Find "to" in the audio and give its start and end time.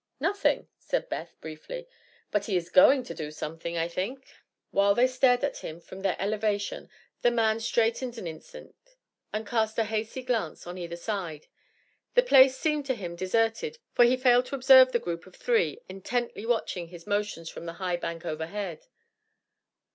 3.03-3.13, 10.63-10.75, 12.87-12.95, 14.47-14.55